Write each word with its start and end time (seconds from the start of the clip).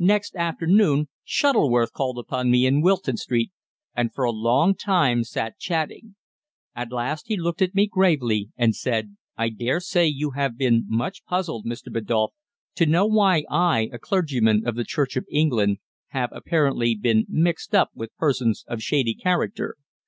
Next 0.00 0.34
afternoon 0.34 1.06
Shuttleworth 1.22 1.92
called 1.92 2.18
upon 2.18 2.50
me 2.50 2.66
in 2.66 2.82
Wilton 2.82 3.16
Street, 3.16 3.52
and 3.94 4.12
for 4.12 4.24
a 4.24 4.32
long 4.32 4.74
time 4.74 5.22
sat 5.22 5.56
chatting. 5.56 6.16
At 6.74 6.90
last 6.90 7.28
he 7.28 7.36
looked 7.36 7.62
at 7.62 7.72
me 7.72 7.86
gravely, 7.86 8.50
and 8.56 8.74
said 8.74 9.16
"I 9.36 9.50
dare 9.50 9.78
say 9.78 10.08
you 10.08 10.32
have 10.32 10.58
been 10.58 10.84
much 10.88 11.24
puzzled, 11.26 11.64
Mr. 11.64 11.92
Biddulph, 11.92 12.30
to 12.74 12.86
know 12.86 13.06
why 13.06 13.44
I, 13.48 13.88
a 13.92 14.00
clergyman 14.00 14.66
of 14.66 14.74
the 14.74 14.82
Church 14.82 15.14
of 15.16 15.26
England, 15.30 15.78
have 16.08 16.30
apparently 16.32 16.96
been 16.96 17.24
mixed 17.28 17.72
up 17.72 17.90
with 17.94 18.12
persons 18.16 18.64
of 18.66 18.82
shady 18.82 19.14
character. 19.14 19.76